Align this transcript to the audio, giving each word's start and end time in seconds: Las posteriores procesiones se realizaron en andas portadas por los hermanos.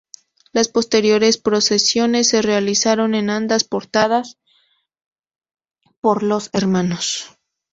Las 0.51 0.67
posteriores 0.67 1.37
procesiones 1.37 2.27
se 2.29 2.41
realizaron 2.41 3.13
en 3.13 3.29
andas 3.29 3.63
portadas 3.65 4.39
por 5.99 6.23
los 6.23 6.49
hermanos. 6.53 7.29